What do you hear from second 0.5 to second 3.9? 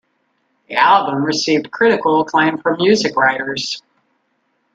The album received critical acclaim from music writers.